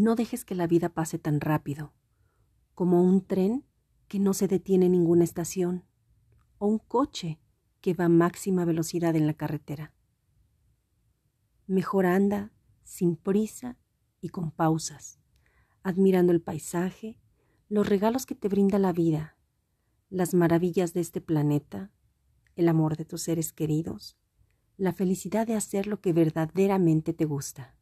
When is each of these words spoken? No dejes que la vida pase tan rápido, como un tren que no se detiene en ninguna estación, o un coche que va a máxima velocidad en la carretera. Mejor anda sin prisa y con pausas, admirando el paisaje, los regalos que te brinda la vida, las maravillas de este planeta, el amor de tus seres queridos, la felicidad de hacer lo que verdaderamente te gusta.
No 0.00 0.14
dejes 0.14 0.44
que 0.44 0.54
la 0.54 0.68
vida 0.68 0.90
pase 0.90 1.18
tan 1.18 1.40
rápido, 1.40 1.92
como 2.76 3.02
un 3.02 3.20
tren 3.26 3.64
que 4.06 4.20
no 4.20 4.32
se 4.32 4.46
detiene 4.46 4.86
en 4.86 4.92
ninguna 4.92 5.24
estación, 5.24 5.82
o 6.58 6.68
un 6.68 6.78
coche 6.78 7.40
que 7.80 7.94
va 7.94 8.04
a 8.04 8.08
máxima 8.08 8.64
velocidad 8.64 9.16
en 9.16 9.26
la 9.26 9.34
carretera. 9.34 9.92
Mejor 11.66 12.06
anda 12.06 12.52
sin 12.84 13.16
prisa 13.16 13.76
y 14.20 14.28
con 14.28 14.52
pausas, 14.52 15.18
admirando 15.82 16.30
el 16.30 16.42
paisaje, 16.42 17.18
los 17.68 17.88
regalos 17.88 18.24
que 18.24 18.36
te 18.36 18.46
brinda 18.46 18.78
la 18.78 18.92
vida, 18.92 19.36
las 20.10 20.32
maravillas 20.32 20.94
de 20.94 21.00
este 21.00 21.20
planeta, 21.20 21.90
el 22.54 22.68
amor 22.68 22.96
de 22.96 23.04
tus 23.04 23.22
seres 23.22 23.52
queridos, 23.52 24.16
la 24.76 24.92
felicidad 24.92 25.44
de 25.44 25.56
hacer 25.56 25.88
lo 25.88 26.00
que 26.00 26.12
verdaderamente 26.12 27.14
te 27.14 27.24
gusta. 27.24 27.77